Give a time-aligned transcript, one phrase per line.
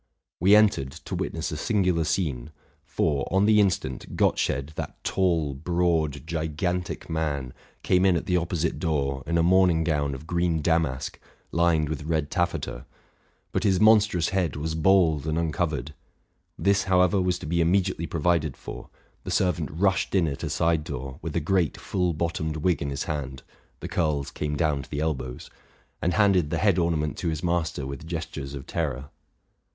[0.39, 2.49] We entered, to witness a singular scene:
[2.83, 8.79] for, on the instant, Gottsched, that tall, broad, gigantic man, came in at the opposite
[8.79, 11.19] door in a morning gown of green damask
[11.51, 12.87] lined with red taffeta;
[13.51, 15.93] but his monstrous head was bald and uncovered.
[16.57, 18.89] This, however, was to be immediately provided for:
[19.23, 22.89] the servant rushed in at a side door with a great full bottomed wig in
[22.89, 23.43] his hand
[23.81, 25.51] (the curls came down to the elbows),
[26.01, 29.11] and handed the head ornament to his master with gestures of terror.